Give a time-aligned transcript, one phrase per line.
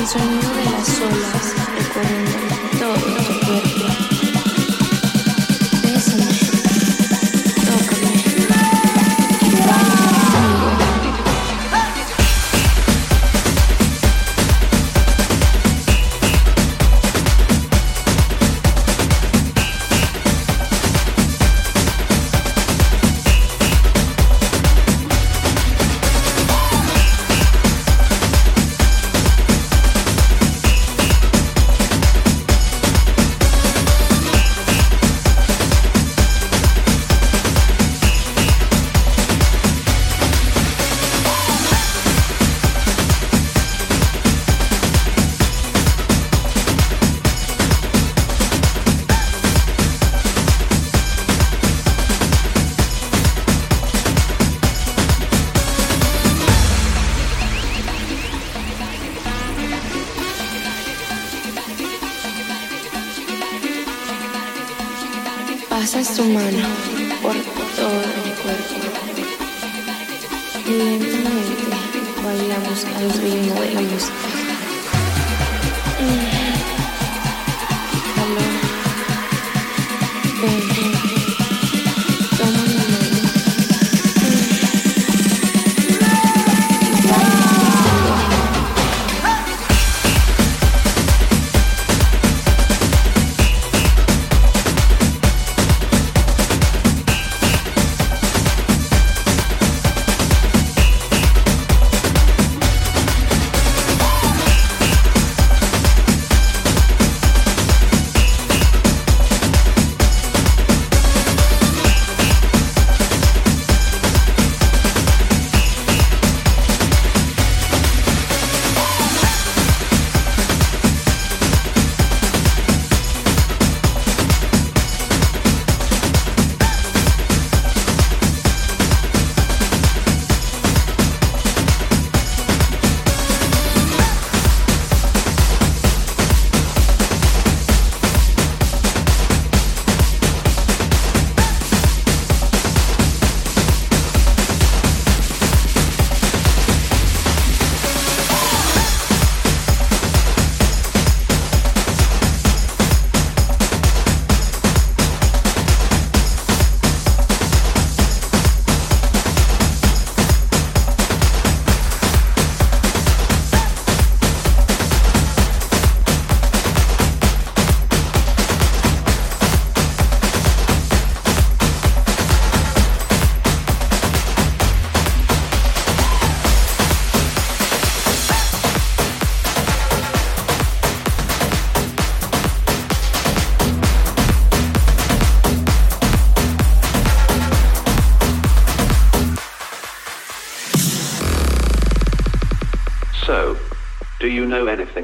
[0.00, 2.38] El sonido de las olas recorriendo
[2.78, 3.29] todo.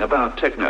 [0.00, 0.65] about techno.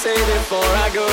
[0.00, 1.09] Say before I go